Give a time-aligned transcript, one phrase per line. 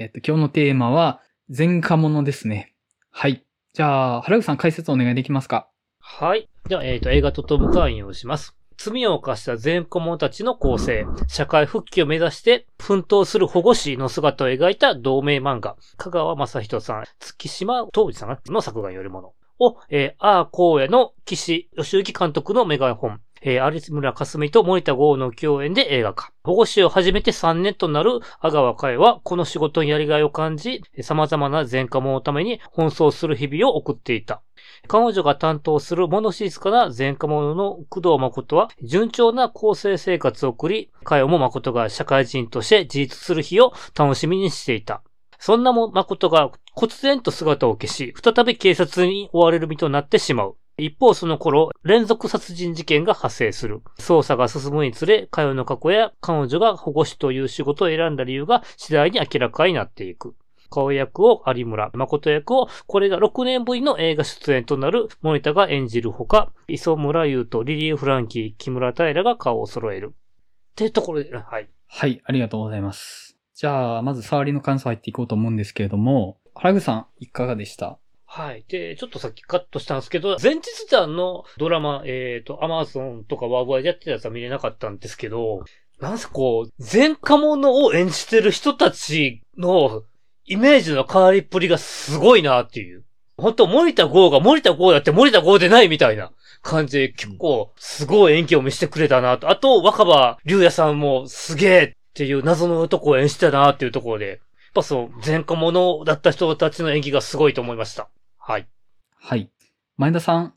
[0.00, 2.72] えっと、今日のテーマは、前科者ですね。
[3.10, 3.44] はい。
[3.72, 5.68] じゃあ、原口さん解説お願いできますか？
[5.98, 6.48] はい。
[6.68, 8.54] では、えっ、と、映画とトム会員をします。
[8.76, 26.32] 罪を犯した全子者たちの構成、社会復帰を目指して奮闘する保護士の姿を描いた同名漫画、香川正人さん、月島東司さんの作画によるものを、えー、アー荒野の岸義行監督のメガ本、えー、有村架純と森田剛の共演で映画化。
[26.42, 34.42] 保護士を始めて3年となる阿川海は、この仕事にやりがいを感じ、様々な前科者のために奔走する日々を送っていた。
[34.86, 45.02] 彼女が担当する物静かな前科者の工藤誠は、順調な構成生活を送り、かよも誠が社会人として自立する日を楽しみにしていた。
[45.38, 50.56] そんなも誠が忽然と姿を消し、再び警察に追われる身となってしまう。
[50.78, 53.82] 一方その頃、連続殺人事件が発生する。
[53.98, 60.36] 捜査が進むにつれ、かよの過去や彼女が保護士という仕事を選んだ理由が次第に明らかになっていく。
[60.70, 70.12] 顔役を有村、誠役を、これが6年ぶりの映画出演となる森田が演じるほか、磯村優とリリー・フランキー、木村平が顔を揃える。
[70.12, 71.68] ってところで、はい。
[71.88, 73.36] はい、ありがとうございます。
[73.54, 77.98] じゃあ、まず触りの感想入っていこうと思うんですけれども、原口さん、いかがでした？
[78.30, 78.64] はい。
[78.68, 85.64] で、ちょっとさっきカットしたんですけど、前日談のドラマ、えっ、と、アマゾンとかワーワーでやってたやつは見れなかったんですけど、
[85.98, 90.02] なんせこう、前科者を演じてる人たちの
[90.44, 93.04] イメージの変わりっぷりがすごいなっていう。
[93.38, 99.48] 本当森田剛が森田剛だって森田剛でないみたいな感じで結構すごい演技を見せてくれたなと。
[99.48, 104.38] あと、若葉龍也さんもすげえっていう謎の男を演じたなっていうところで、やっ
[104.74, 108.08] ぱそう、前科者だった人たちの演技がすごいと思いました。
[108.48, 108.66] はい。
[109.14, 109.50] はい。
[109.98, 110.54] 前田さん、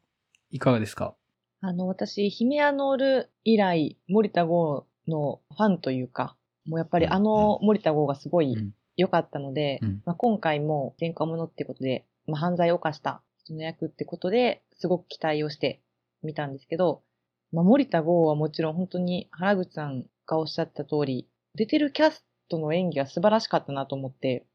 [0.49, 1.13] いかがですか？
[1.59, 15.81] あの、私、ヒメアノール以来、森田剛のファンというか、もうやっぱりあの森田剛がすごいうん良かったので、うんまあ、今回も前科者っていうことで、まあ、犯罪を犯した人の役ってことで、すごく期待をして
[16.23, 17.03] 見たんですけど、
[17.51, 24.45] まあ、森田剛はもちろん本当に原口さんがおっしゃった通り、出てるキャストの演技が素晴らしかったなと思って、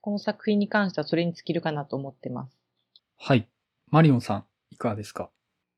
[0.00, 2.59] この作品に関してはそれに尽きるかなと思ってます。
[3.22, 3.46] はい。
[3.90, 5.28] マリオンさん、いかがですか？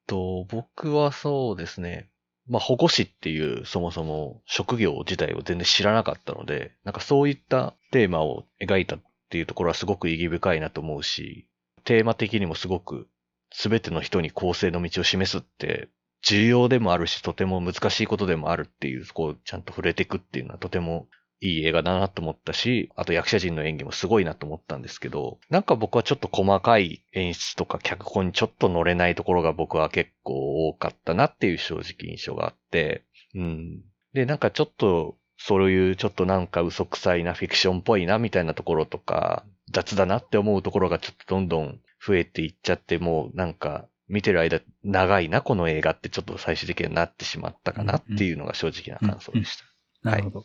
[0.06, 2.08] と、僕はそうですね。
[2.46, 11.48] まあ、保護士っていうそもそも職業自体を全然知らなかったので、なんかそういったテーマを描いたっていうところはすごく意義深いなと思うし、
[11.82, 13.08] テーマ的にもすごく
[13.50, 15.88] 全ての人に公正の道を示すって
[16.22, 21.08] 重要でもあるし、とても難しいことでもあるっていう、そこをちゃんと触れていくっていうのはとても
[21.42, 33.02] いい映画だなと思ったし、あと役者陣の演技もすごいなと思ったんですけど、なんか僕はちょっと細かい演出とか脚本にちょっと乗れないところが僕は結構多かったなっていう正直印象があって、
[33.34, 33.80] うん。
[34.14, 49.64] で、なんかちょっと、そういうちょっとなんか嘘くさいな、フィクションっぽいなみたいなところとか、雑だなって思うところがちょっとどんどん増えていっちゃって、もうなんか見てる間長いな、この映画ってちょっと最終的にはなってしまったかなっていうのが正直な感想でした。
[50.08, 50.44] なるほど。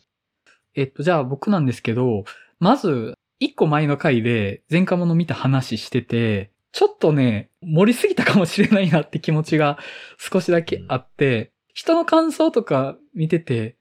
[0.77, 2.23] えっと、じゃあ僕なんですけど、
[2.59, 9.79] まず、一個前の回で前科者見た話してて、ちょっとね、盛りすぎたかもしれないなって気持ちが
[10.17, 13.75] 少しだけあって、人の感想とか見てて、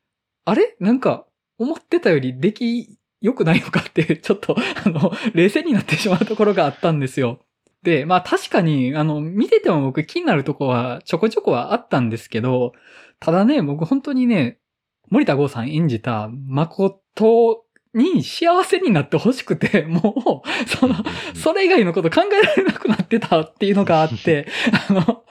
[0.47, 0.77] あれ？
[0.81, 1.27] なんか、
[1.59, 7.41] 思ってたより出来良くないのかって、 ちょっと、あの、冷静になってしまうところがあったんですよ。
[7.83, 12.73] で、まあ確かに、あの、見てても僕気になるとこはちょこちょこはあったんですけど、
[13.21, 14.59] ただね、僕本当にね、
[15.11, 20.95] 森田剛さん演じた誠に幸せになってほしくて、 もう、その、
[21.35, 24.47] それ以外のこと考えられなくなってたっていうのがあって、
[24.89, 25.25] あの、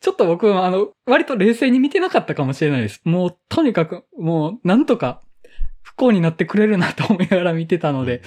[0.00, 3.00] ちょっと僕は、あの、割と冷静に見てなかったかもしれないです。
[3.04, 5.20] もう、とにかく、もう、なんとか、
[5.82, 8.22] 不幸になってくれるなと思いながら見てたので、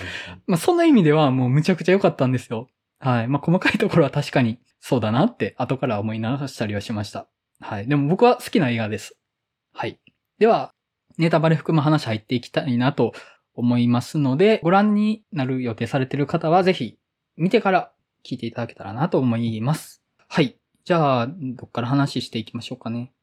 [0.48, 2.68] まあ、そんな意味ではもうむちゃくちゃ良かったんですよ。
[3.00, 3.28] はい。
[3.28, 7.28] まあ、細かいところは確かにそうだなって後から思い直したりはしました。
[7.60, 7.88] はい。
[7.88, 9.16] でも僕は好きな映画です。
[9.74, 10.00] はい。
[10.44, 10.74] では、
[11.18, 13.14] ネタバレ含む話入っていきたいなと
[13.56, 16.98] 思いますので、ご覧になる予定されている方はぜひ
[17.38, 17.94] 見てから
[18.26, 20.04] 聞いていただけたらなと思います。
[20.28, 20.58] はい。
[20.84, 23.14] じゃあ、どっから話していきましょうかね。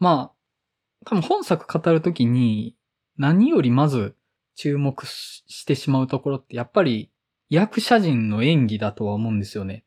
[0.00, 2.74] まあ、多分本作語るときに
[3.16, 4.16] 何よりまず
[4.56, 7.12] 注目ししてしまうところってやっぱり
[7.50, 9.84] 役者陣の演技だとは思うんですよね。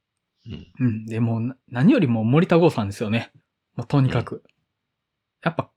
[0.47, 1.05] うんうん。
[1.05, 3.33] でもな何よりも森田剛さんですよね。
[3.75, 4.41] もうとにかく。
[5.43, 5.71] やっぱ、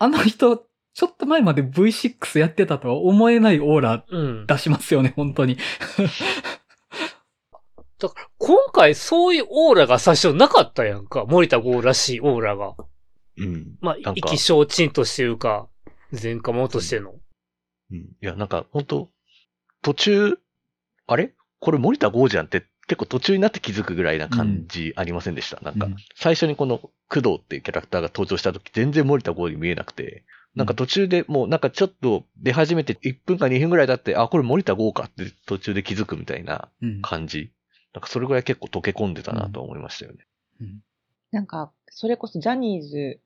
[0.00, 4.46] あの人、ちょっと前まで V6 やってたとは思えないオーラうん。
[4.46, 5.58] 出しますよね、本当に。
[7.98, 11.26] だから、今回そういうオーラが最初なかったやんか。
[11.26, 12.74] 森田剛らしいオーラが。
[13.36, 13.76] うん。
[13.82, 15.68] まあ、なんか意気消沈としていうか、
[16.10, 17.12] 前科者としての。
[17.90, 17.98] うん。
[17.98, 19.10] いや、なんか、本当
[19.82, 20.38] 途中、
[21.06, 21.34] あれ？
[21.58, 26.90] これ森田剛じゃんって結構途中になって気づくぐらいな感じありませんでした、なんかうん、最初にこの工
[27.20, 30.24] 藤っていうキャラクターが登場した時全然森田剛に見えなくて、
[30.56, 37.00] なんか途中でもうなんかちょっと出始めて1分か2分ぐらい経って、あ、これ森田剛かって途中で気づくみたいなうん。
[37.00, 37.52] 感じ。
[37.94, 40.26] なんかそれぐらい結構溶け込んでたなと思いましたよね。
[40.60, 40.80] うん
[41.30, 43.20] なんか、それこそジャニーズ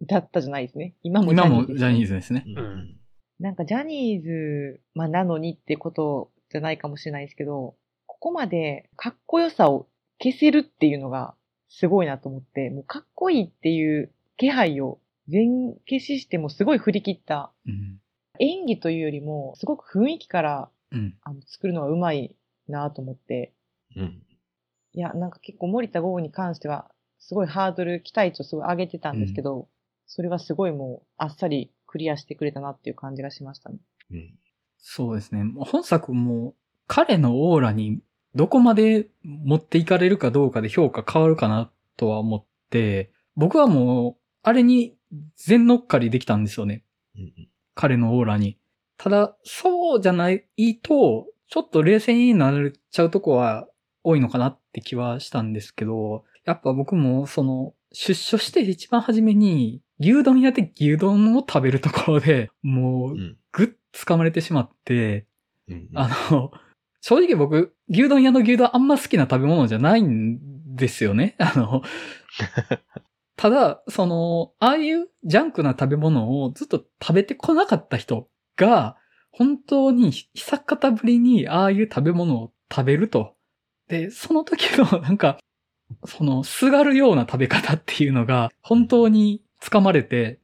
[0.00, 0.94] だったじゃないですね。
[1.02, 2.40] 今もジ今ャニーズですもジャニーズですね。
[2.40, 7.74] んなんかジャニーズ、まあ、なのにってことじゃないかもしれないですけど、
[8.24, 9.86] ここまでかっこよさを
[10.18, 11.34] 消せるっていうのが
[11.68, 14.98] すごいなと思って、もうかっこいいっていう気配を
[15.28, 18.00] 全消ししてもすごい振り切ったうん。
[18.38, 21.14] 演技というよりも、すごく雰囲気からうん。
[21.22, 22.34] あの作るのがうまい
[22.66, 23.52] なと思って、
[23.94, 24.22] うん。
[24.94, 29.68] いや、なんか結構森田剛に関しては、すごいハードル、期待値をすごい上げてたんですけど、
[30.06, 33.76] それはすごいもうあっさりクリアしてくれたなっていう感じがしましたね。
[34.12, 34.38] うん。
[34.78, 35.44] そうですね。
[35.58, 36.54] 本作も
[36.86, 38.00] 彼のオーラに
[38.34, 44.96] どこまで持っていかれるかどうかで評価変わるかなとは思って、僕はもう、あれに
[45.36, 46.84] 全乗っかりできたんですよね。
[47.16, 48.56] うん彼のオーラに。
[48.96, 50.46] ただ、そうじゃない
[50.82, 53.66] と、ちょっと冷静になれちゃうとこは
[54.04, 63.36] 多いのかなって気はしたんですけど、やっぱ僕もその、出所して一番初めに、牛丼屋で牛丼を食べるところで、もうう、ん。
[63.50, 65.26] ぐっ掴まれてしまって、
[65.68, 65.88] うん。
[65.94, 66.52] あの、
[67.06, 71.36] 正直僕、牛丼屋の牛丼あんま好きな食べ物じゃないんですよね。
[71.38, 71.82] あの、
[73.36, 78.96] ただ、その、ああいうジャンクな食べ物をずっと食べてこなかった人が、
[79.30, 83.36] 本当に久方ぶりにああいう食べ物を食べると。
[83.86, 85.38] で、その時の なんか、
[86.06, 90.40] その、すがるような食べ方っていうのが、本当に掴まれて、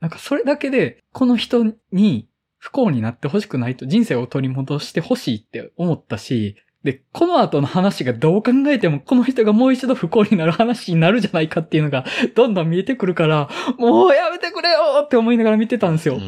[0.00, 2.28] なんかそれだけで、この人に
[2.60, 12.04] 不幸になってほしくないと、人生を取り戻してほしいって思ったし、で、この後の話がどう考えても、この人がもう一度不幸になる話になるじゃないかっていうのが、
[12.34, 13.48] どんどん見えてくるから、
[13.78, 16.18] もうやめてくれよって思いながら見てたんですよ。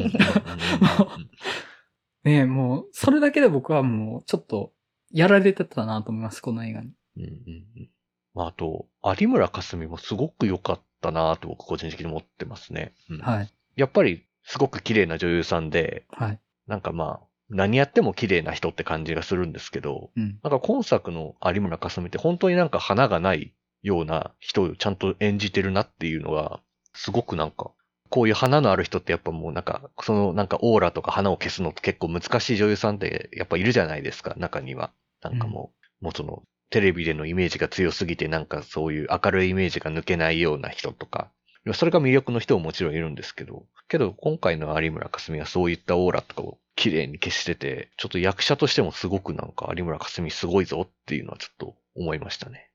[2.23, 4.73] ねえ、もう、それだけで僕はもう、ちょっと、
[5.11, 6.91] やられてたなと思います、この映画に。
[7.17, 7.31] うんうんう
[7.79, 7.89] ん
[8.33, 8.87] まあ、あと、
[9.19, 12.93] 有村架純もすごく良かったなと僕個人的に思ってますね。
[13.09, 13.53] うんはい。
[13.75, 16.39] やっぱりすごく綺麗な女優さんで、はい。
[16.67, 20.39] なんかまあ、何やっても綺麗な人って感じがするんですけど、うん。
[20.43, 26.59] なんか今作の有村架純って本当になんか花がないような人をちゃんと演じてるなっていうのが、
[26.93, 27.71] すごくなんか、
[28.09, 34.91] こういう花のある人ってやっぱもうなんか、そのなんかオーラとか花を消すのって結構難しい女優さんってやっぱいるじゃないですか、中には。
[35.21, 41.31] なんかもう、もうその、テレビでのイメージが強すぎてなんかそういう明るいイメージが抜けないような人とか、
[41.73, 52.71] それが魅力の人ももちろんいるんですけど、けど今回の有村架純はそういったオーラとかを綺麗に消してて、ちょっと役者としてもすごくなんか有村架純すごいぞっていうのはちょっと思いましたね。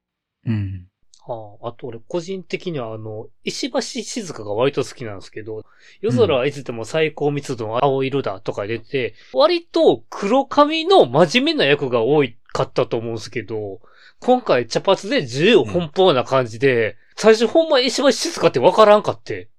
[0.46, 0.86] うん。
[1.26, 5.64] はあ、あと俺個人的にはあの、石橋静香が割と好きなんですけど、
[6.00, 12.22] 夜空はいつでも最高密度の青色だとか出て、割と黒髪の真面目な役が多
[12.52, 13.80] かったと思うんですけど、
[14.20, 19.50] 今回茶髪で自由奔放な感じで、最初ほんま石橋静香ってわからんかって。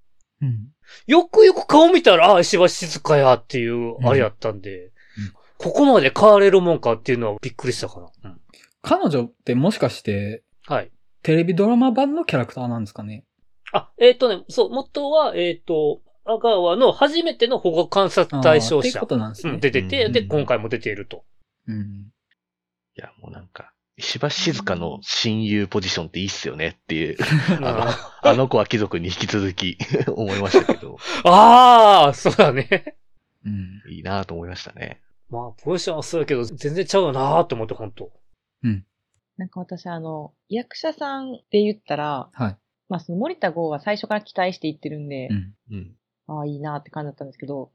[0.42, 0.70] うん。
[1.08, 4.92] よくよく顔見たら、あ、石橋静香やっていう、あれやったんで、うん
[5.62, 8.10] ここまで変われるもんかっていうのはびっくりしたかな。
[8.24, 8.42] うん
[8.82, 10.92] 彼女ってもしかして、はい。
[11.22, 13.26] テレビドラマ版のキャラクターなんですかね？
[13.74, 19.06] あ、えっ、とね、そう、元は、えっ、と、阿川の初めての保護観察対象者あーっていうこ。
[19.08, 19.54] となんですね。
[19.54, 21.26] うん、出てて、うんで、今回も出ていると。
[21.68, 22.14] うん。
[22.96, 27.18] いや、もうなんか、石橋静香の親友ポジションっていいっすよねっていう、
[27.64, 29.78] ああの子は貴族に引き続き
[30.08, 32.96] 思いましたけど、あー、そうだね。
[33.46, 33.82] うん。
[33.92, 35.02] いいなと思いましたね。
[35.30, 38.10] まあ、ポジションはそうやけど、全然ちゃうよなーって思って、本当
[39.38, 42.58] なんか私、あの、役者さんって言ったら、はい。
[42.88, 45.56] まあその森田剛は最初から期待していってるんでう、ん。
[45.72, 45.96] うん。
[46.28, 47.72] ああ、いいなって感じだったんですけど、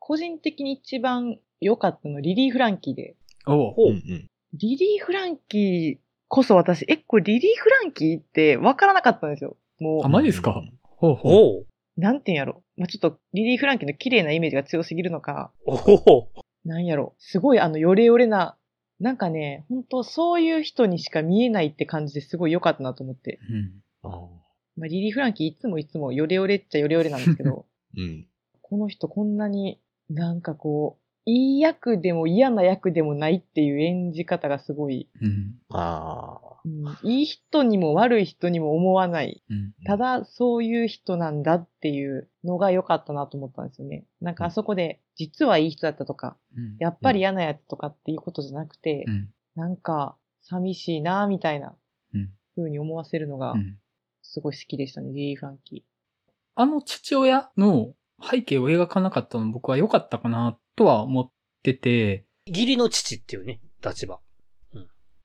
[0.00, 3.16] 個人的に一番良かったのはリリー・フランキーで、
[3.46, 3.90] おう。
[3.90, 4.28] うんうん。
[4.54, 9.56] リリー・フランキーこそ私、え、これリリー・フランキーって分からなかったんですよ。
[9.80, 10.62] もあ、う、マジですか？
[10.82, 12.00] ほうほう。
[12.00, 12.62] なんて言うんやろ。
[12.76, 16.28] まあ、ちょっとリリー・フランキーの綺麗なイメージが強すぎるのか、おお
[16.64, 17.14] なんやろ。
[17.18, 18.56] すごいあの、ヨレヨレな、
[19.00, 23.40] なんかね、本当そういう人にしか見えないって感じですごい良かったなと思って。
[23.50, 23.72] うん。
[24.02, 24.20] あー
[24.76, 27.66] まあ、リリー・フランキーいつもいつもヨレヨレっちゃヨレヨレなんですけど、
[27.96, 28.26] うん。
[28.62, 35.54] この人こんなになんかこいい役でも嫌な役でもないっていう演じ方がすごい、うん。
[35.70, 36.60] ああ。
[36.64, 39.42] うんいい人にも悪い人にも思わない。
[39.50, 39.72] うん。
[39.84, 44.04] ただ、そういう人なんだっていうのが良かったなと思ったんですよね。
[44.20, 46.76] なんかあそこで、実はいい人だったとか、うん。
[46.78, 49.28] やっぱり嫌なやつとかっていうことじゃなくて、うん。
[49.56, 51.74] なんか、寂しいなみたいな
[52.14, 52.30] うん。
[52.56, 53.78] 風に思わせるのがう、ん。
[54.22, 55.84] すごい好きでしたね、リリー・フランキ
[56.54, 61.30] あの父親の背景を描かなかったの僕は良かったかなとは思っ
[61.62, 64.20] てて、義理の父っていうね、立場。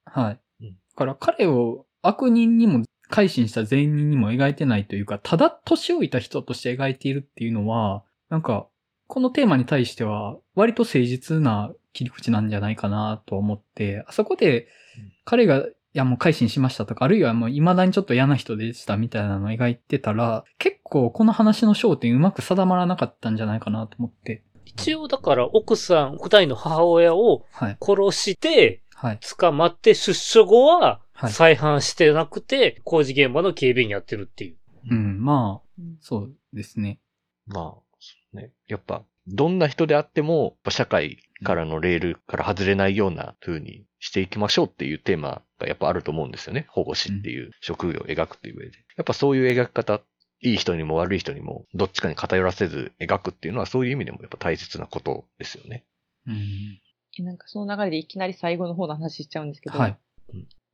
[0.06, 0.39] はい。
[0.62, 8.68] うんだから彼を悪人にも改心した善人にも描いてないというか、ただ年老いた人として描いているっていうのは、なんか、
[9.08, 24.44] このテーマに対しては割と誠実な切り口なんじゃないかなと思って、あそこでうん彼が、いやもう改心しましたとか、あるいはもう未だにちょっと嫌な人でしたみたいなのを描いてたら、結構この話の焦点うまく定まらなかったんじゃないかなと思って。
[24.65, 27.77] 一応だから奥さん、二人の母親をはい。
[27.82, 29.20] 殺して、はい。
[29.20, 34.58] 捕まって出所後ははい再犯してなくて、工事現場の警備員やってるっていう。
[34.91, 35.96] うん、まあ、ー。
[36.01, 37.00] そうですね。
[37.48, 38.51] まあ、ね。
[38.67, 46.67] やっぱ、どんな人であっても、やっぱ社会からのレールから外れないような風にしていきましょうっていうテーマがやっぱあると思うんですよね。
[46.70, 48.77] 保護士っていう職業を描くっていう上で。
[48.96, 50.01] やっぱそういう描き方、
[50.41, 55.86] いい人にも悪い人にも、どっちかに偏らせず描くっていうのはそういう意味でもやっぱ大切なことですよね。
[56.27, 56.82] うん。
[57.20, 59.98] えなんかその流れでいきなり最後の方の話しちゃうんですけど、はい。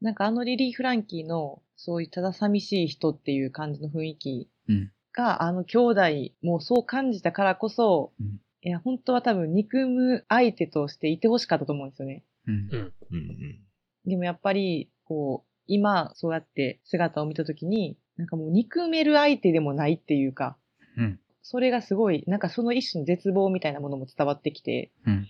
[0.01, 4.91] なんかあのリリー・フランキーのそういうただ寂しい人っていう感じの雰囲気うん。
[5.13, 6.01] が、あの兄弟
[6.41, 12.23] もそう感じたからこそ、うんいや、本当は多分憎む相手としていてほしかったと思うんですよね。
[12.47, 12.57] うんう。
[12.57, 12.93] ん。
[13.11, 13.59] うんうん。
[14.05, 20.57] でもやっぱり、こう、今そうやって姿を見たときに、なんかもう憎める相手でもないっていうか、
[20.97, 21.19] うん。
[21.41, 25.27] それがすごい、なんかその一種の絶望みたいなものも伝わってきて、うん。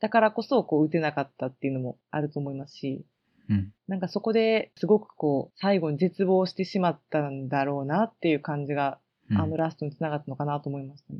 [0.00, 3.04] だからこそこう打てなかったっていうのもあると思いますし、
[3.48, 3.72] うん。
[3.88, 8.98] なんかそこですごくこう、最後に絶望してしまったんだろうなっていう感じが、
[9.28, 11.18] うんあのラストにつながったのかなと思いましたね。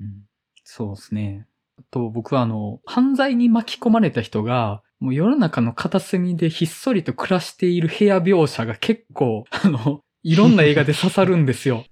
[0.00, 0.28] うん
[0.62, 1.48] そうですね。
[1.78, 11.84] あと、僕はあの、犯罪に巻き込まれた人が、もう世の中の片隅でひっそりと暮らしている部屋描写が結構、あの、いろんな映画で刺さるんですよ。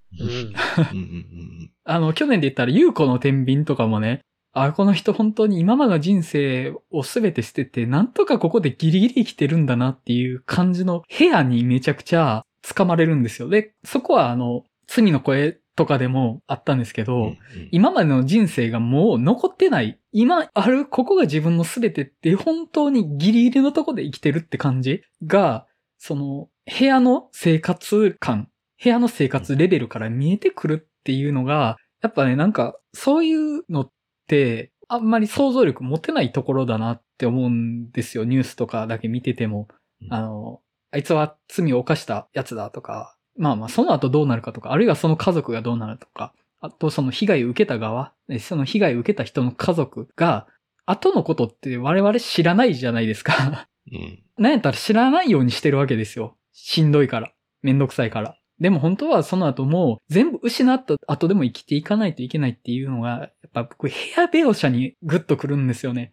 [1.85, 4.21] あの、去年で言ったら、優子の天秤とかもね、
[4.53, 13.51] あ、この人本当に今までの人生をすべて捨てて、なんとかここでギリギリ生きてるんだなっていう感じの部屋にめちゃくちゃ掴まれるんですよ。
[13.51, 17.37] で、そこはあの、罪の声とかでもあったんですけど、うんうん。
[17.71, 20.01] 今までの人生がもう残ってない。
[20.11, 25.67] 今ある、ここが自分の全てって本当にギリギリのとこで生きてるって感じが、
[25.99, 28.49] その部屋の生活感、
[28.83, 33.91] 部屋の生活レベルから見えてくるっていうのが、やっぱね、なんかそういうのっ
[34.27, 38.25] てあんまり想像力持てないところだなって思うんですよ。
[38.25, 39.69] ニュースとかだけ見てても。
[40.03, 50.47] うんあの、あいつは罪を犯したやつだとか、まあまあその後どうなるかとか、あるいはその家族がどうなるとか、あとその被害を受けた側、ねその被害を受けた人の家族が、
[50.85, 53.69] 後のことって我々知らないじゃないですか。
[53.91, 56.36] うんなんやったら知らないようにしてるわけですよ。
[56.59, 57.33] しんどいから。
[57.61, 58.39] めんどくさいから。
[58.59, 66.13] でも本当はその後も全部失った後でも生きていかないといけないっていうのが、やっぱ僕部屋描写にグッとくるんですよね。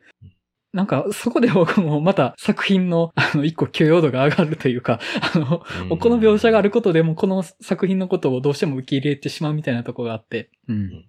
[0.73, 4.99] なんかそこで僕もまた作品の あの一個許容度が上がるというか、
[5.33, 10.49] あの、うんこの描写があることでもこの作品のことをどうしても受け入れてしまうみたいなところがあって。
[10.67, 10.73] う。
[10.73, 11.05] うんん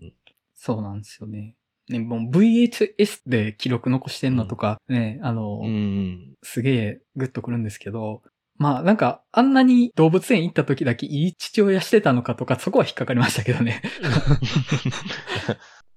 [0.55, 1.57] そうなんですよね。
[1.89, 6.35] ね、もう VHS で記録残してんのとか、ね、あの、うんうん。
[6.43, 8.23] すげえグッとくるんですけど、
[8.57, 13.83] まあなんかあんなに動物園行った時だけいい父親してたのかとかそこは引っかかりましたけどね。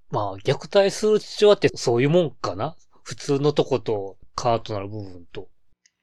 [0.10, 2.76] まあ、虐待する父親ってそういうもんかな？
[3.04, 5.50] 普通のとことカートなる部分と。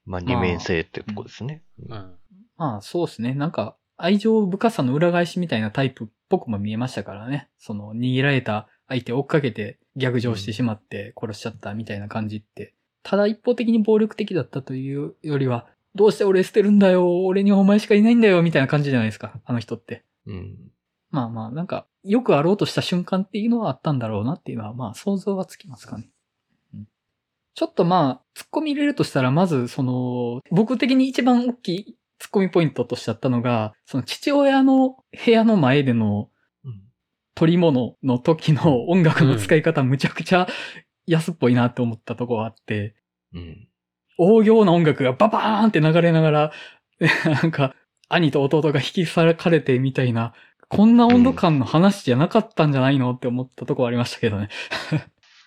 [0.05, 1.63] まあ、二面性ってとこですね。
[1.89, 2.15] うん。
[2.57, 3.33] まあそうですね。
[3.33, 7.49] なんか愛情深さの裏返しみたいなタイプっぽくも見えましたからね。
[7.57, 12.73] その逃げられた相手を追っかけて逆上してしまって殺しちゃったみたいな感じって。
[13.03, 19.39] ただ一方的に暴力的だったというよりは、どうして俺捨てるんだよ俺にはお前しかいないんだよみたいな感じじゃないですか。
[19.45, 20.03] あの人って。
[20.27, 20.57] うん。
[21.09, 26.09] まあまあ、なんか、よくあろうとした瞬間っていうのはあったんだろうなっていうのは、まあ想像はつきますかね。
[26.73, 26.87] うん
[27.57, 36.29] ちょっとまあ、突っ込み入れるとしたら、まず、その、僕的に一番大きい突っ込みポイントとしてあったのが、その父親の部屋の前での
[36.65, 36.81] うん
[37.33, 40.47] 取り物の時の音楽の使い方、むちゃくちゃ
[41.05, 42.95] 安っぽいなって思ったところがあって、
[43.33, 43.67] うん。
[44.17, 46.51] 大行な音楽がババーンって流れながら、
[47.41, 47.75] なんか、
[48.07, 50.33] 兄と弟が引き裂かれてみたいな、
[50.69, 54.49] こんな温度感の話じゃなかったんじゃないのって思ったところありましたけどね。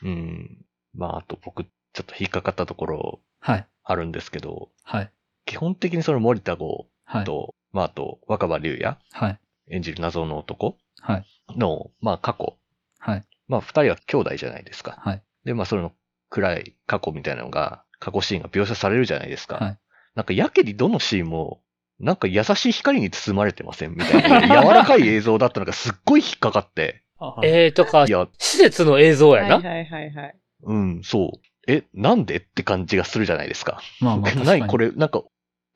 [0.02, 0.64] うん。
[0.94, 3.66] まあ、あと僕、ちょっと引っかかったところはい。
[3.84, 5.12] あるんですけど、はい。
[5.46, 7.24] 基本的にその森田剛はい。
[7.24, 9.40] と、まあ、あと、若葉龍也はい。
[9.70, 11.26] 演じる謎の男はい。
[11.56, 12.56] の、まあ、過去。
[12.98, 13.24] はい。
[13.48, 14.98] まあ、二人は兄弟じゃないですか。
[15.00, 15.22] はい。
[15.44, 15.92] で、まあ、その
[16.30, 19.56] 暗い過去みたいなのが、過去シーンが描写されるじゃないですか。
[19.56, 19.78] はい
[20.18, 21.60] なんかやけにどのシーンも、
[22.00, 27.04] なんか優しい光に包まれてませんみたいな、 柔らかい映像だったのがすっごい引っかかって。
[27.44, 29.56] えーとかい、や、施設の映像やな。
[29.56, 30.36] はいはいはいはい。
[30.64, 31.46] うん、そう。
[31.68, 33.80] え、なんでって感じがするじゃないですか。
[34.00, 34.60] まあまあ、 確かに。
[34.60, 35.22] 何これ、なんか、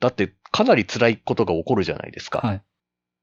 [0.00, 2.38] だってかなり辛いことが起こるじゃないですか。
[2.38, 2.62] はい。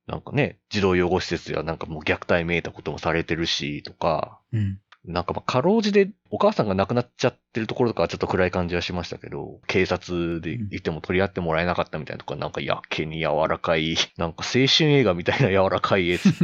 [0.08, 4.80] なんかね、児童養護施設やなんかもう虐待めいたこともされてるし、とか、うん。
[5.10, 16.40] なんかまあ、かろうじでお母さんが亡くなっちゃってるところとかはちょっと暗い感じはしましたけど、警察でいても取り合ってもらえなかったみたいなとこはなんかやけに柔らかい、なんか青春映画みたいな柔らかい絵作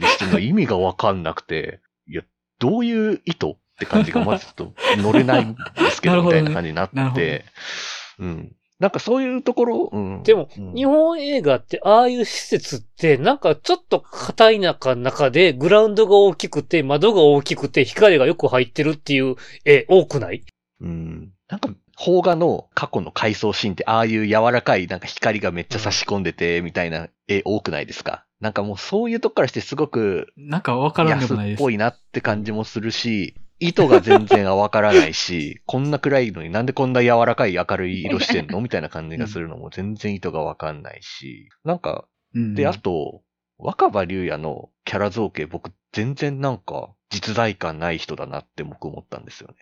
[0.00, 2.22] りしてるのが意味がわかんなくて、いや、
[2.58, 7.44] どういう意図って感じがまずちょっと乗れないんですけど、 みたいな感じになって、
[8.18, 8.52] うん。
[8.80, 10.22] なんかそういうところ、うん。
[10.24, 20.42] でも、うん日本映画って、ああいう施設って、なんかちょっと硬い中の中で、グラウンドが大きくて、窓が大きくて、光がよく入ってるっていう絵多くない？
[20.80, 21.30] うん。
[21.48, 21.68] なんか、
[22.02, 28.24] 邦画の過去の回想シーンって、ああいう柔らかい、なんか光がめっちゃ差し込んでて、みたいな絵多くないですか？
[28.40, 31.58] なんかもうそういうとこからしてすごくなんかわからんでもないです。
[31.58, 38.60] ぽいなって感じもするし、意図が全然わからないし、 こんな暗いのになんでこんな柔らかい明るい色してんの？
[38.62, 42.54] みたいな感じがするのも全然意図がわかんないし、なんか、うん。
[42.54, 43.22] で、あと、
[43.58, 49.54] 若葉龍也のキャラ造形僕全然なんか実在感ない人だなって僕思ったんですよね。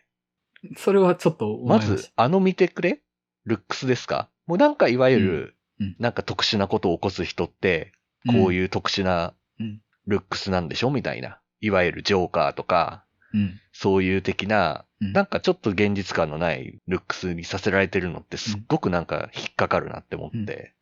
[0.76, 3.00] それはちょっと思いまず、あの見てくれ？
[3.44, 4.30] ルックスですか？
[4.46, 5.56] もうなんかいわゆる
[5.98, 7.92] なんか特殊なことを起こす人って、
[8.26, 9.80] こうういう特殊なうん。
[10.06, 10.90] ルックスなんでしょ？
[10.90, 11.40] みたいな。
[11.60, 13.07] いわゆるジョーカーとか、ん。
[13.34, 13.60] うん。
[13.72, 20.74] そういう的な、うんなんかちょっと現実感のないルックスにさせられてるのってすっごくなんか引っかかるなって思って。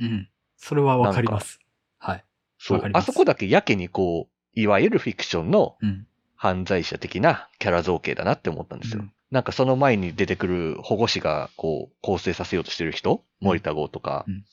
[0.00, 0.28] うん。
[0.56, 1.60] それはわかります。
[1.98, 2.24] はい。
[2.58, 6.06] そうあそこだけやけにこう、いわゆるフィクションのうん。
[6.36, 9.00] 犯罪者的なキャラ造形だなって思ったんですよ。
[9.00, 14.44] うんなんかその前に出てくる保護士がこう構成させようとしてる人、森田剛とかうん、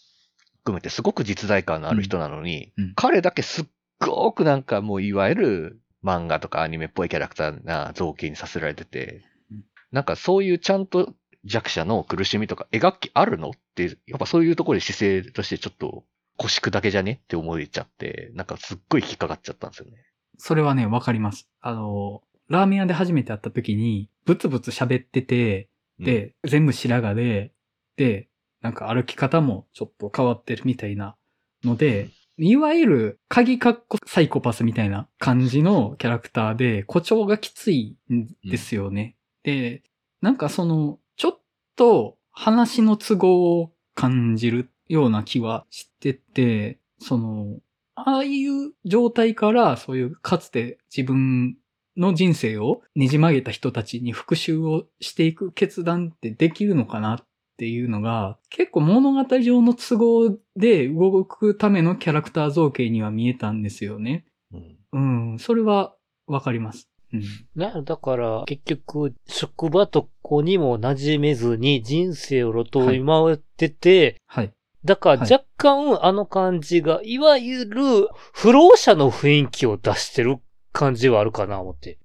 [0.62, 3.66] 含めてすごく実在感のある人なのに、うんうん彼だけすっ
[4.00, 16.04] ごくなんかもういわゆる漫画とかアニメっぽいキャラクターな造形にさせられててうん、なんかそういうちゃんと弱者の苦しみとか描きあるのって、やっぱそういうところで姿勢としてちょっと
[16.38, 20.06] 腰砕けじゃねって思えちゃって、なんかすっごい引っかかっちゃったんですよね。
[20.38, 21.50] それはね、わかります。
[21.62, 27.54] あの、ラーメン屋で初めて会った時に、ブツブツ喋ってて、うん、で、全部白髪で、
[27.96, 28.28] で、
[28.62, 31.16] なんか歩き方もちょっと変わってるみたいな
[31.64, 39.16] ので、いわゆる鍵カッコサイコパスみたいな感じのキャラクターで、誇張がきついんですよね。
[39.44, 39.84] で、
[40.22, 41.40] なんかその、ちょっ
[41.76, 47.60] と話の都合を感じるような気はしてて、その、
[47.96, 51.58] ああいう状態から、そういうかつて自分
[51.98, 57.20] の人生をねじ曲げた人たちに復讐をしていく決断ってできるのかなっ
[57.62, 64.26] ていうのが、結構物語上の都合で動くためのキャラクター造形には見えたんですよね。
[64.52, 64.58] う
[65.00, 65.94] んうん、それは
[66.26, 66.90] わかります。
[67.14, 67.24] うん。
[67.56, 74.52] な、だから、結局、職場とこにも馴染めずに人生を路頭に回ってて、はい。
[74.84, 80.40] だからはい若干あの感じが、いわゆる不老者の雰囲気を出してる
[80.72, 82.00] 感じはあるかな思って。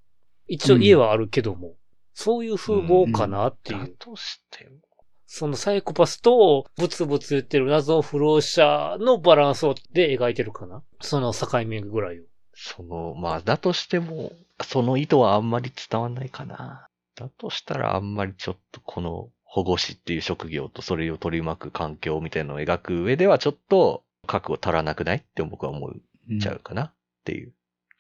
[0.49, 1.77] 一応家はあるけども、
[2.12, 3.79] そういう風貌かなっていう。
[3.79, 4.86] だとしても、
[5.38, 10.83] そのサイコパスとブツブツ言ってる謎不老者のバランスで描いてるかな？
[11.03, 12.22] その境目ぐらいを。
[12.55, 14.33] その、まあ、だとしても、
[14.64, 16.88] その意図はあんまり伝わんないかな。
[17.16, 25.90] だとしたらあんまりちょっとこの保護士っていう職業とそれを取り巻く環境みたいなのを描く上ではちょっと覚悟足らなくないって僕は思っ
[26.31, 26.94] うんちゃうかなっ
[27.27, 27.53] ていう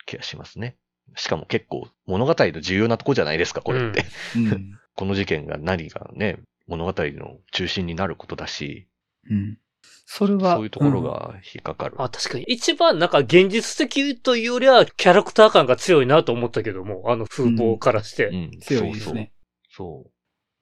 [0.06, 0.78] 気がしますね。
[1.16, 4.06] しかも結構物語の重要なとこじゃないですか、これって。
[4.36, 4.78] うん。
[4.96, 8.88] この事件が何がね、物語の中心になることだし、
[9.30, 9.58] うん。
[10.04, 11.96] それは、そういうところが引っかかる。
[11.98, 12.44] あ、確かに。
[12.44, 18.26] 一番なんか現実的というよりはキャラクター感が強いなと思ったけども、あの風貌からして。
[18.28, 19.32] うん強いですね。
[19.70, 20.10] そう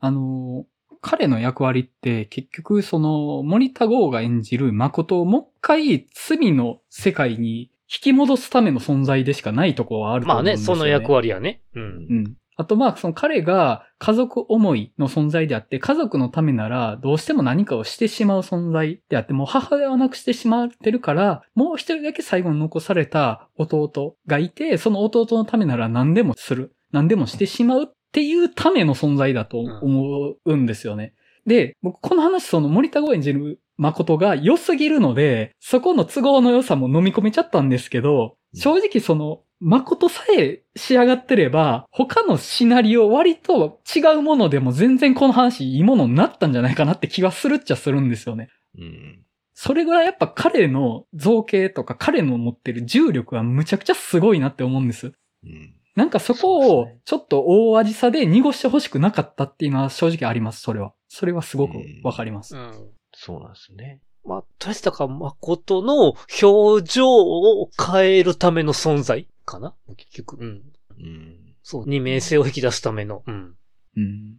[0.00, 0.66] あの、
[1.00, 10.78] 彼の役割って結局その森田剛が演じる誠をもう一回罪の世界に引き戻すための存在でしかないところはあるとまあね、思うんですよね。
[10.78, 11.62] その役割やね。
[11.74, 11.82] うん。
[11.82, 11.86] う
[12.22, 12.36] ん。
[12.56, 26.74] あとまあ、その彼が家族思いの存在であって、家族のためならどうしても何かをしてしまう存在であって、もう母親を亡くしてしまってるから、もう一人だけ最後に残された弟がいて、その弟のためなら何でもする。
[26.92, 31.14] 何でもしてしまうっっていうための存在だと思うんですよね。
[31.46, 48.50] で、僕この話その森田剛演じる誠が良すぎるので、そこの都合の良さも飲み込めちゃったんですけど、正直その、誠さえ仕上がってれば、他のシナリオ割と違うものでも全然この話いいものになったんじゃないかなって気がするっちゃするんですよね。
[48.78, 49.24] うん。
[49.54, 55.14] それぐらいやっぱ彼の造形とか彼の持ってる重力はむちゃくちゃすごいなって思うんです。
[55.44, 55.74] うん。
[55.96, 60.92] なんかそこをちょっと大味さで濁してほしくなかったっていうのは正直あります、それは。
[61.08, 62.54] それはすごくわかります。
[62.54, 62.90] うん。
[63.14, 64.00] そうなんですね。
[64.26, 69.74] まあ、とりあえずだから、誠の表情を変えるための存在かな？
[69.96, 70.36] 結局。
[70.38, 70.62] うん。
[70.98, 71.56] うん。
[71.62, 73.22] そう、二面性を引き出すための。
[73.26, 73.54] うん。
[73.96, 74.36] うん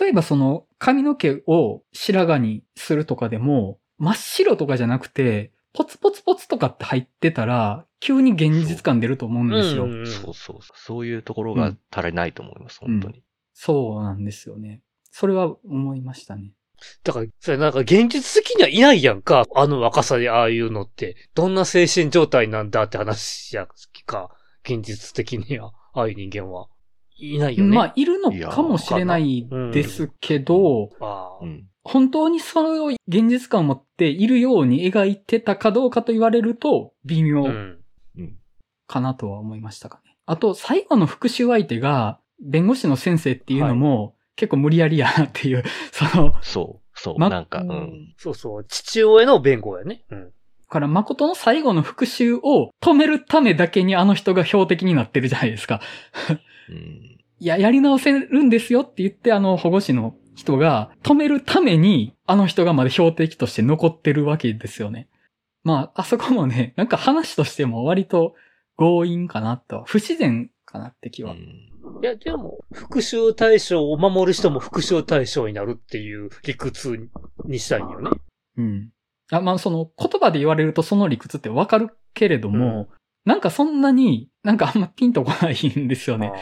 [0.00, 9.84] 例えばその髪の毛を白髪にするとかでも、真っ白とかじゃなくて、ポツポツポツとかって入ってたら、急に現実感出ると思うんですよ。
[9.84, 10.58] うんうんそうそう。
[10.74, 13.22] そういうところが足りないと思います、本当に。
[13.54, 14.82] そうなんですよね。
[15.12, 16.52] それは思いましたね。
[17.04, 19.46] だから、それなんか現実的にはいないやんか。
[19.54, 21.16] あの若さでああいうのって。
[21.34, 23.68] どんな精神状態なんだって話や
[24.04, 24.35] か。
[24.66, 26.66] 現実的には、ああいう人間は。
[27.18, 27.74] いないよね。
[27.74, 31.68] まあ、いるのかもしれないですけど、ああうん。
[31.84, 37.78] 本当にそれを現実感を持っているように描いてたかどうかと言われると、微妙うん。
[38.18, 38.36] うん。
[38.86, 40.16] かなとは思いましたかね。
[40.26, 48.14] あと、最後の復讐相手が、弁護士の先生っていうのも、結構無理やりやなっていう、その、そう、そう、まなんか、ううんん。
[48.18, 48.64] そうそう。
[48.64, 50.04] 父親の弁護やね。
[50.10, 50.32] うん。
[50.68, 55.80] から誠の最後の復讐を止めるためだけにあの人が標的になってるじゃないですか。
[56.68, 56.76] うん。
[57.38, 65.08] いや、やり直せるんですよって言ってあの保護士の人が止めるためにあの人がまだ標的として残ってるわけですよね。
[65.62, 68.34] まあ、あそこもね、なんか話としても割と
[68.78, 71.32] 強引かなと、不自然かなって気は。
[71.32, 77.08] うんいや、でも、復讐対象を守る人も復讐対象になるっていう理屈
[77.44, 78.10] にしたいんよね。
[78.58, 78.90] うん。
[79.32, 82.88] あまあ、その言葉で言われるとその理屈ってわかるけれども、
[83.24, 86.32] なんかそんなになんかあんまピンとこないんですよね。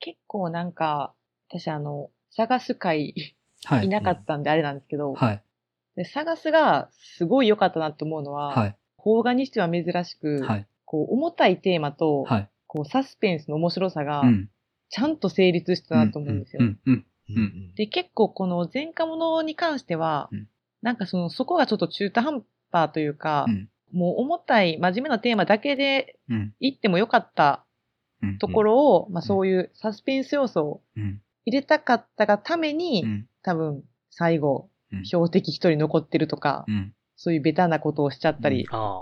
[0.00, 1.14] 結構なんか、
[1.48, 3.86] 私あの、探す会はい。
[3.86, 5.42] いなかったんであれなんですけど、はい。
[5.96, 8.76] で探すがすごい良かったなと思うのは、はい。
[9.02, 10.66] 邦画にしては珍しく、はい。
[10.84, 12.50] こう重たいテーマと、はい。
[12.66, 14.50] こうサスペンスの面白さがうん。
[14.90, 16.62] ちゃんと成立したなと思うんですよ。
[16.62, 16.80] うん。
[16.86, 17.06] うん。
[17.28, 17.74] うん。
[17.74, 20.48] で、結構この前科者に関しては、うん
[20.84, 26.54] なんかその、そこがちょっと中途半端というか、うんもう重たい真面目なテーマだけでうん。
[26.58, 27.64] 言ってもよかった
[28.20, 28.38] うん。
[28.38, 31.20] ところを、まあそういうサスペンス要素をうん。
[31.46, 33.28] 入れたかったがために、うん。
[33.42, 36.92] 多分最後、うん標的一人残ってるとか、うん。
[37.14, 39.00] そういうベタなことをしちゃったり、っあ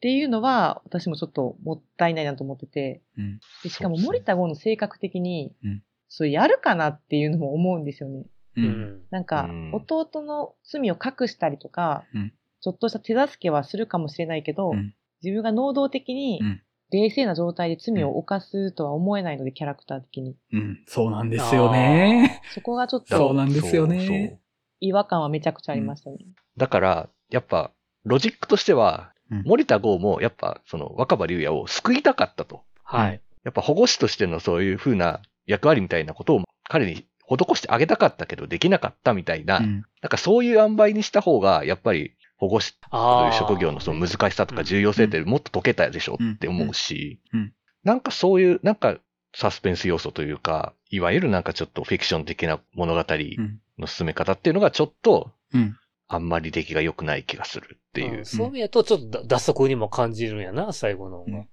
[0.00, 3.40] ていうのは、私もちょっともったいないなと思ってて、うん。
[3.62, 8.24] でしかも森田剛の性格的に、うんそれやるかなっていうのも思うんですよね。
[8.58, 8.66] あ。
[8.66, 8.70] う。
[8.70, 9.02] うんん。
[9.10, 20.36] なんかうん、弟の罪を隠したりとか、うんちょっとした手助けはするかもしれないけど、うん自分が能動的にうん冷静な状態で罪を犯すとは思えないので、キャラクター的に。
[20.52, 20.82] うん。
[20.86, 22.42] そうなんですよね。
[22.54, 24.40] そこがちょっそうとなんですよねそう。
[24.80, 26.16] 違和感はめちゃくちゃありましたね。
[26.56, 27.72] だから、やっぱ、
[28.04, 32.62] ロジックとしては、うん森田剛も、やっぱ、その、若葉龍也を救いたかったと。
[32.82, 33.20] はい。
[33.44, 39.84] やっぱ保護士としてのそういう風な役割みたいなことを彼に施してあげたかったけどできなかったみたいな、うん。
[40.02, 43.26] なんかそういう塩梅にした方が、やっぱり保護士と。
[43.26, 47.20] いう職業のその難しさとか重要性ってもっと解けたでしょって思うし
[47.84, 48.96] なんかそういう、なんか
[49.34, 53.60] サスペンス要素というか、いわゆるなんかちょっとフィクション的な物語うん。
[53.78, 55.76] の進め方っていうのがちょっと、うん。
[56.10, 58.24] あんまり出来が良くない気がするっていううん。
[58.24, 61.24] そういう意味だと、ちょっと脱足にも感じるんやな、最後の。
[61.26, 61.48] うん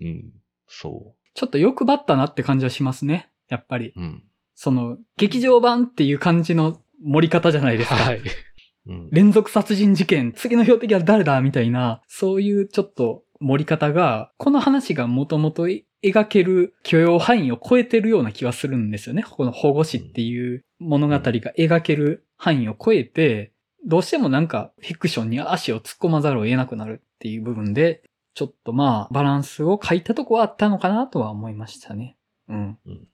[0.00, 0.32] うん。
[0.66, 3.30] そちょっと欲張ったなって感じはしますね。
[3.48, 3.92] やっぱり。
[3.96, 4.00] う。
[4.00, 4.24] うん。
[4.54, 7.96] その、劇場版っていう感じの盛り方じゃないですか。
[7.96, 8.20] はい。
[8.86, 9.08] うん。
[9.10, 19.22] 連続殺人事件、次の標的は誰だみたいな、そういうちょっと盛り方が、この話がもともと描ける許容範囲を超えてるような気はするんですよね。
[19.22, 23.52] この保護士っていう物語が描ける範囲を超えて、
[23.86, 28.02] どうしてもなんかフィクションに足を突っ込まざるを得なくなるっていう部分で、
[28.34, 32.16] ちょっとまあバランスを書いたとこはあったのかなとは思いましたね。
[32.48, 32.78] うん。
[32.86, 33.08] うん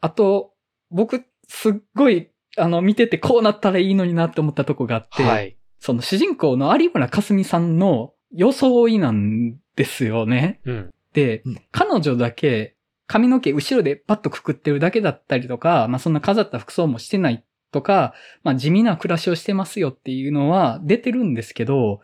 [0.00, 0.52] あと、
[0.90, 5.56] 僕、すっごい、あの、見ててこうなったらいいのになって思ったとこがあって、はい。
[5.78, 10.60] その主人公の有村架純さんの装いなんですよね。
[10.64, 10.94] うん。
[11.12, 22.00] で、うん彼女だけ髪の毛後ろでパッとくくってるだけだったりとか、まあそんな飾った服装もしてないとか、まあ地味な暮らしをしてますよっていうのは出てるんですけど、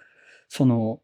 [0.49, 1.01] その、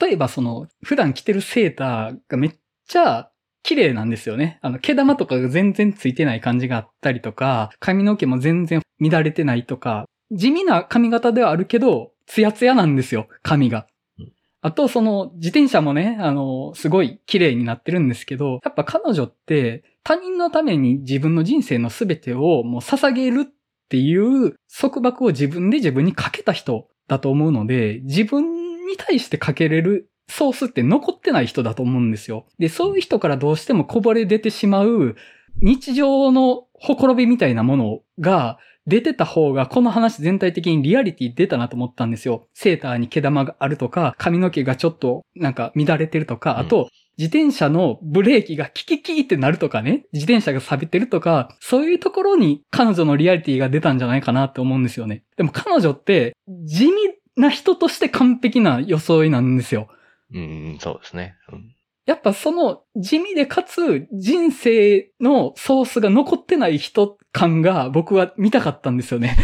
[0.00, 3.30] 例えばその、普段着てるセーターがめっちゃ
[3.62, 4.58] 綺麗なんですよね。
[4.62, 13.86] あの、毛玉とかが全然ついてない感じがあったりとか、髪の毛も全然乱れてないとか、地味な髪型ではあるけど、ツヤツヤなんですよ、髪が
[14.18, 14.32] うん。
[14.62, 23.52] あと、その、自転車もね、あの、すごい綺麗になってるんですけど、やっぱ彼女って、他人のために自分の人生の全てをもう捧げるっ
[23.88, 32.46] ていう束縛を自分で自分にかけた人だと思うので、自分に対してかけれるソースって残ってない人だと思うんですよ。
[32.58, 35.16] で、そういう人からどうしてもこぼれ出てしまう
[35.60, 42.46] 日常のほころびみたいなものが出てた方がこの話全体的にリアリティ出たなと思ったんですよ。
[42.54, 46.88] セーターに毛玉があるとか、髪の毛がちょっとなんか乱れてるとか、あと、
[47.18, 55.24] 自転車のブレーキがキキキってなるとかね、自転車が錆びてるとか、そういうところに彼女のリアリティが出たんじゃないかなって思うんですよね。
[55.36, 56.92] でも彼女って地味
[57.36, 59.88] な人として完璧な装いなんですよ。
[60.32, 61.36] うん、そうですね。
[61.52, 61.74] うん
[62.06, 69.36] やっぱその地味でかつ人生のソースが残ってない人感が僕は見たかったんですよね。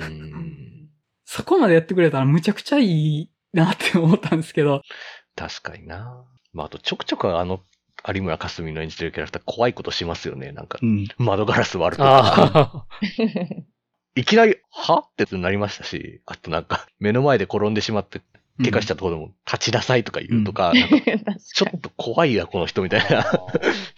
[0.00, 0.88] うん
[1.24, 4.82] そこまでやってくれたらむちゃくちゃいいなって思ったんですけど。
[5.36, 6.24] 確かにな。
[6.52, 7.60] まあ、あとちょくちょくあの、
[8.12, 10.50] 有村架純の演じてるキャラクター怖いことしますよね。
[10.52, 11.06] なんかう、ん。
[11.18, 12.86] 窓ガラス割るとか。
[14.16, 15.00] いきなり、は？
[15.00, 18.20] ってなりましたし、あとなんか、目の前で転んでしまって、
[18.62, 20.72] 怪我したところでも、立ちなさいとか言うとか、
[21.54, 23.24] ちょっと怖いや、この人みたいな。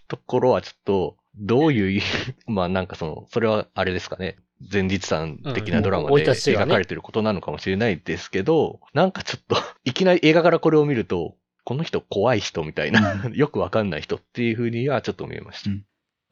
[0.08, 2.02] ところはちょっと、どういう、
[2.46, 4.36] まあなんかその、それはあれですかね。
[4.72, 15.70] 前日談的なドラマで描かれてることなのかもしれないですけど、なんかちょっと、 いきなり映画からこれを見ると、この人怖い人みたいな、よくわかんない人っていう風にはちょっと見えました。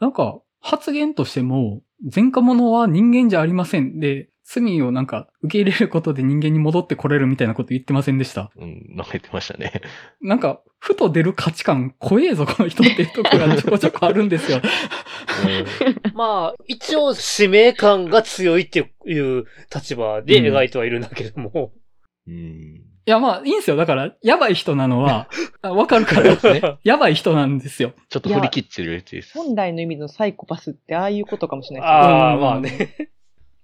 [0.01, 1.83] なんか、発言としても、
[2.14, 3.99] 前科者は人間じゃありません。
[3.99, 8.51] で、罪をなんか受け入れることで人間に戻ってこれるみたいなこと言ってませんでした？
[8.57, 9.83] うん、述べてましたね。
[10.23, 14.63] なんか、ふと出る価値観怖えぞ、この人っていうところがちょこちょこあるんですよ。
[16.15, 21.73] まあ、一応、使命感が強いっていう立場で描いてはいるんだけども。
[22.27, 22.35] うん。
[22.35, 23.77] いや、まあ、いいんですよ。
[23.77, 25.29] だから、やばい人なのは、
[25.61, 26.63] あわかるからですね。
[26.85, 27.93] やばい人なんですよ。
[28.09, 29.37] ちょっと振り切ってるやつです。
[29.37, 33.11] 本来の意味のサイコパスってああいうことかもしれないああ、うんまあね。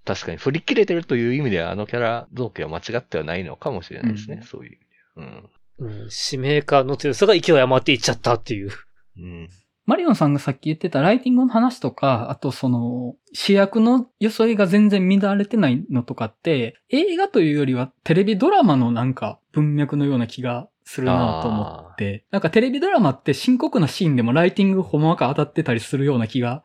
[0.04, 4.36] 確かに振り切れてるという意味では、あのキャラ造形は間違ってはないのかもしれないですね。
[4.36, 5.26] うんそういう意味では。
[5.78, 6.02] うん。
[6.02, 8.70] うん、使命感の強さが勢い余っていっちゃったっていう。
[9.18, 9.48] うん。
[9.86, 26.62] マリオンさんがさっき言ってたライティングの話とか、あとその、主役の装いが全然乱れてないのとかって、映画というよりはテレビドラマのなんか文脈のような気がするなと思って、なんかテレビドラマって深刻なシーンでもライティングほんまか当たってたりするような気が。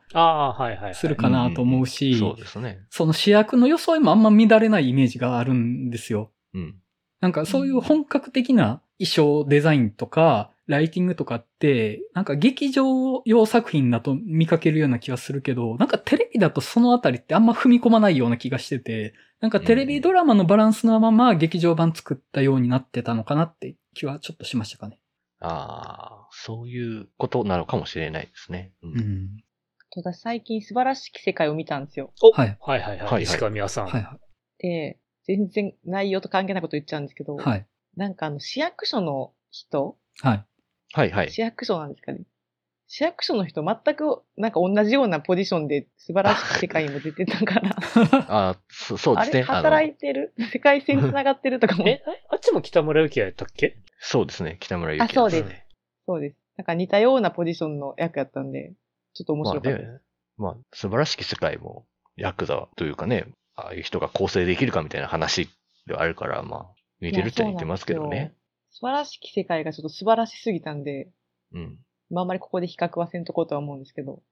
[0.92, 2.80] するかなと思うし、そうですね。
[2.90, 6.30] その主役の装いもあんま乱れないイメージがあるんですよ。
[6.54, 6.76] うん。
[7.20, 12.84] なんかそういう本格的な衣装デザインとか、ライティングとかって、なんか劇場
[13.24, 24.98] 用作品だと見かけるような気がするけど、なんかテレビだとそのあたりってあんま踏み込まないような気がしてて、なんかテレビドラマのバランスのまま劇場版作ったようになってたのかなって気はちょっとしましたかね。
[25.40, 28.72] ああ、そういうことなのかもしれないですね。
[28.82, 28.90] うん。
[28.92, 29.44] うん。
[29.90, 32.12] ただ最近素晴らしき世界を見たんですよ。
[32.22, 32.98] おはいはいはいはい。
[32.98, 33.86] はいはい石上さん。
[33.86, 34.18] はいは
[34.58, 37.38] で、全然内容と関係ないこと言っちゃうんですけど、い。
[37.40, 37.66] はい。
[37.96, 39.96] なんかあの市役所の人？
[40.22, 40.46] はい。
[40.92, 41.30] はいはい。
[41.30, 42.20] 市役所なんですかね。
[42.92, 47.76] 市役所の人全くなんか同じようなポジションで素晴らしき世界にも出てたから、
[48.50, 49.44] あそそうであれすね。
[49.48, 50.34] あの働いてる？
[50.52, 51.86] 世界線繋がってるとかも。
[51.86, 53.76] え、ああっちも北村幸也やったっけ？
[54.00, 54.56] そうですね。
[54.58, 55.66] 北村ゆきあそうですね。
[56.04, 56.36] そうです。
[56.56, 58.72] なんか似たようなポジションの役やったんで、
[59.14, 59.92] ちょっと面まあ白かったです。
[59.92, 60.00] で、
[60.36, 65.48] まあ、素晴らしき世界も、ヤクザというかね、ああいう人が構成できるかみたいな話
[65.86, 68.34] ではあるから、まあ、似てるっちゃ似てますけどね。
[68.72, 71.08] 素晴らしき世界がちょっと素晴らしすぎたんで、
[71.52, 71.78] うん。
[72.10, 74.22] まああんまりここで比較はせんとこうとは思うんですけど。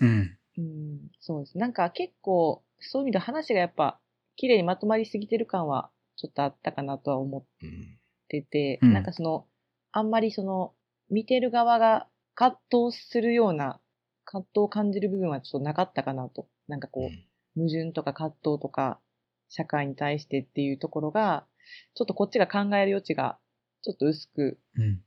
[0.00, 0.38] うん。
[0.58, 1.58] うん、そうです。
[1.58, 4.00] なんか結構、そういう意味で話がやっぱ、
[4.36, 7.98] 綺麗にまとまりすぎてる感は、ちょっとあったかなとは思っうん。
[8.28, 9.46] てて、うんなんかその、
[9.92, 10.74] あんまりその、
[11.10, 13.80] 見てる側が葛藤するような、
[14.24, 16.48] 葛藤を感じる部分はちょっとなかったかなと。
[16.68, 17.10] なんかこ
[17.56, 19.00] う、矛盾とか葛藤とか、
[19.48, 21.46] 社会に対してっていうところが、
[21.94, 23.38] ちょっとこっちが考える余地が、
[23.82, 25.02] ちょっと薄くうん。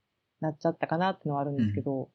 [0.46, 2.10] なっちゃったかなってのはあるんですけど、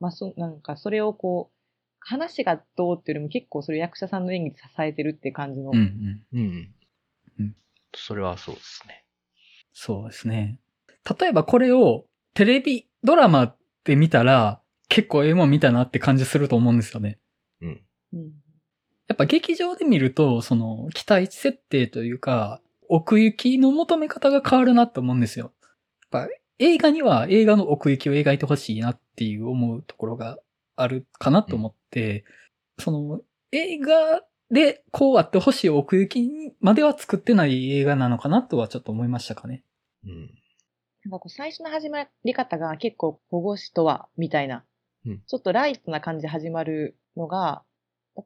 [0.00, 1.58] まあそ、なんかそれをこう、
[2.00, 5.76] 話がどうっていうよりも結構それ役者さんの演技で支えてるって感じの、うん。
[5.76, 6.22] うん。
[6.32, 6.74] うん。
[7.40, 7.54] うん
[7.94, 9.04] それはそうですね。
[9.72, 10.60] そうですね。
[11.18, 12.04] 例えばこれを
[12.34, 13.54] テレビドラマ
[13.84, 17.18] で見たら結構ええもん見たなって感じすると思うんですよね。
[17.62, 17.82] うん。
[18.12, 18.32] うん。
[19.06, 25.52] やっぱ劇場で見ると、その期待値設定というか、奥行きの求め方が変わるなって思うんですよ。
[26.12, 30.38] やっぱ映画には映画の奥行きを描いてほしいなっっていう思うところが
[30.76, 32.24] あるかなと思って、
[32.78, 39.64] その映画でこうあってほしい奥行きまでは作ってない映画なのかなとはちょっと思いましたかね。
[40.04, 40.30] うん。
[41.04, 44.64] なんかこう最初の始まり方が結構保護司とは、みたいな、
[45.04, 47.64] うんちょっとライトな感じで始まるのが、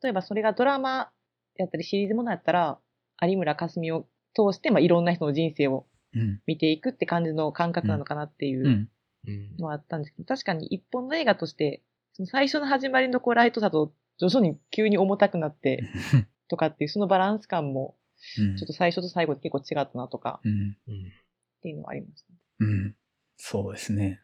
[0.02, 1.10] 例えばそれがドラマ
[1.56, 2.78] やったりシリーズものやったら、
[3.22, 4.02] 有村架純を
[4.34, 5.91] 通して、まあ、いろんな人の人生をうん。
[6.46, 8.88] 見ていくって感じの感覚なのかなっていう。
[9.58, 15.88] のはあったんですけど、確かに一本の映画として、その最初の始まりのこうライトさと徐々に急に重たくなって
[16.48, 17.96] とかっていうそのバランス感も
[18.38, 20.40] うんちょっと最初と最後で結構違ったなとか。
[20.42, 22.28] っていうのはありました。
[22.58, 22.96] うん。
[23.36, 24.20] そうですね。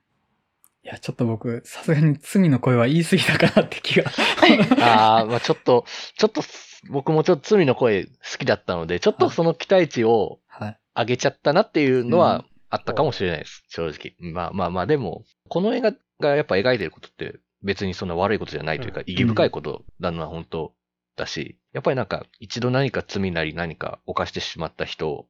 [0.84, 4.10] いや、ちょっと僕、さすがに罪の声は言い過ぎたかなって気が。
[4.80, 5.84] あ あ、まあちょっと、
[6.16, 6.42] ちょっと、
[6.90, 10.78] 僕もちょっと罪の声好きだったので、ちょっとその期待値をはい。
[10.98, 13.62] 上げちゃったなっていうのうはあったかもしれないです。
[13.68, 14.14] 正直。
[14.32, 20.74] まあまあまあ、でも、この映画がやっぱ描いてることって別にそんな悪いことじゃないというか、うん意義深いことなのは本当
[21.16, 25.28] だし、やっぱりなんか一度何か罪なり何か犯してしまった人を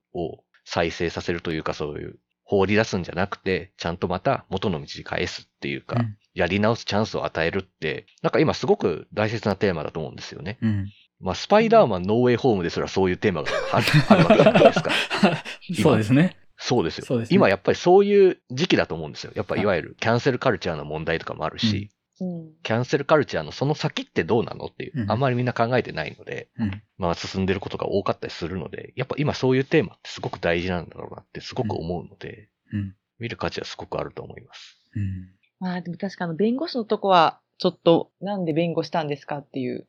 [0.64, 10.58] 再生させるというか、そういう放り出すんじゃなくて、ちゃんとまた元の道に返すっていうか、うんやり直すチャンスを与えるって、なんか今すごく大切なテーマだと思うんですよね。
[10.62, 10.88] うん。
[11.20, 14.90] まあ、スパイダーマンノーウェイホームですらそういうテーマがあるあるわけじゃないですか。
[15.82, 16.36] そうですね。
[16.56, 17.04] そうですよ。
[17.04, 19.32] すね今やっぱりそういう時期だと思うんですよ。
[19.34, 22.52] やっぱいわゆるキャンセルカルチャーの問題とかもあるし、うん。
[22.62, 26.82] キャンセルカルチャーのその先ってどうなのっていう、うんあんまりみんな考えてないので、うん。
[26.98, 32.94] まあ進んでることが多かったりするので、やっぱ今そういうテーマってすごく大事なんだろうなってすごく思うので、うん。
[33.18, 34.78] 見る価値はすごくあると思います。
[34.94, 35.28] うん。
[35.60, 39.86] まあでも確かあの弁護士のとこは、ちょっとなんで弁護したんですかっていう。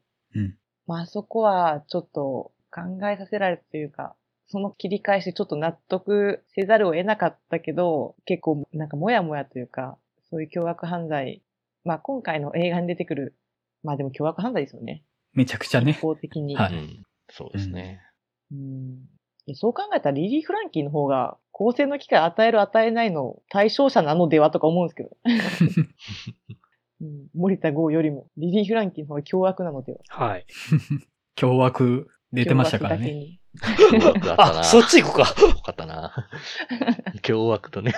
[0.90, 0.96] うん。
[0.96, 4.16] まああそこはちょっと考えさせられるというか、
[4.48, 9.98] その切り返しちょっと納得せざるを得なかったけど、結構なんかもやもやというか、
[10.30, 11.42] そういう凶悪犯罪。
[11.84, 13.36] まあ今回の映画に出てくる、
[13.84, 15.04] まあでも凶悪犯罪ですよね。
[15.34, 16.02] めちゃくちゃね一。
[16.02, 16.56] 方的に。
[16.56, 17.04] はいうん。
[17.30, 18.02] そうですね。
[18.52, 19.20] うん
[19.56, 25.10] そう考えたらリリー・フランキーの方が公正の機会与える与えないの対象者なのではとか思うんですけど。
[27.02, 30.00] うん、森田剛よりもリリー・フランキーの方が凶悪なのでは。
[30.10, 30.46] はい。
[31.36, 33.06] 凶悪出てましたからね。
[33.06, 33.40] ね。
[33.78, 34.60] 凶悪だったな。
[34.60, 35.42] あ、そっち行くか。
[35.42, 36.30] よかったな。
[37.22, 37.94] 凶悪とね。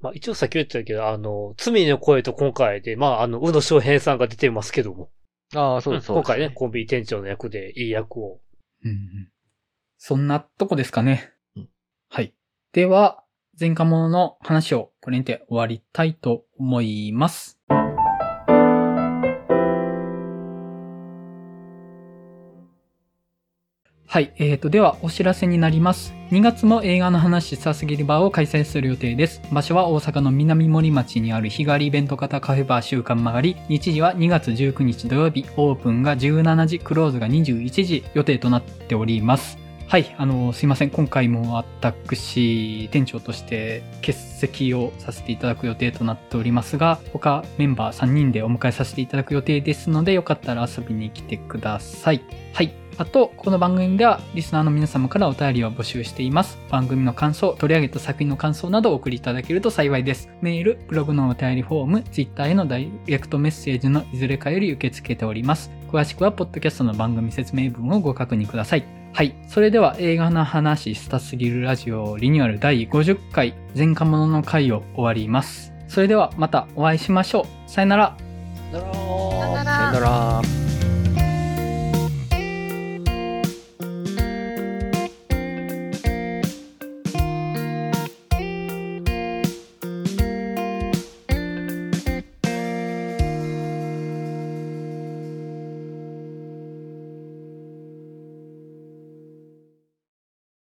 [0.00, 5.10] まあ一応さっき言ってたけど、あの、罪の声と今回で、まああの、宇野昌平さんが出てますけども。
[5.54, 6.26] ああ、そうです、そうです。
[6.28, 8.40] 今回ね、コンビニ店長の役でいい役を。
[8.84, 9.28] うんうん
[10.04, 11.32] そんなとこですかね。
[11.54, 11.68] うん
[12.08, 12.34] はい。
[12.72, 13.22] では、
[13.58, 17.60] 前科者の話をこれにて終わりたいと思います。
[24.12, 24.30] はい。
[24.36, 26.12] えーと、では、お知らせになります。
[26.32, 29.40] 2月も映画の話しさすぎるバーを開催する予定です。
[29.50, 33.56] 場所は大阪の南森町にある日帰りイベント型カフェバー週刊曲がり。
[33.70, 35.46] 日時は2月19日土曜日。
[35.56, 39.56] オープンが17時、クローズが21時予定となっております。
[39.88, 40.14] はい。
[40.18, 40.90] あの、すいません。
[40.90, 52.20] 今回も私、店長として欠席をさせていただく予定となっておりますが、他メンバー3人でお迎えさせていただく予定ですので、よかったら遊びに来てください。
[52.52, 52.81] はい。
[52.98, 56.58] あと、この番組ではリスナーの皆様からお便りを募集しています。
[56.70, 60.28] 番組の感想、取り上げた作品の感想などをお送りいただけると幸いです。
[60.40, 65.70] メール、ブログのお便りフォーム、ツイッターへのダイレクトメッセージのいずれかより受け付けております。
[65.90, 68.84] 詳しくは、ポッドキャストの番組説明文をご確認ください。
[69.14, 69.34] はい。
[69.46, 75.72] それでは映画の話したすぎるラジオリニューアル第50回前科者の回を終わります。
[75.86, 77.70] それではまたお会いしましょう。
[77.70, 78.16] さよなら。
[78.72, 80.71] ならさよならさよなら。